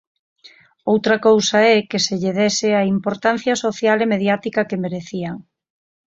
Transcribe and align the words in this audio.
Outra 0.91 1.15
cousa 1.27 1.57
é 1.73 1.77
que 1.89 1.99
se 2.05 2.15
lle 2.21 2.35
dese 2.39 2.69
a 2.75 2.87
importancia 2.95 3.55
social 3.65 3.97
e 4.05 4.11
mediática 4.13 4.67
que 4.69 4.81
merecían. 4.85 5.35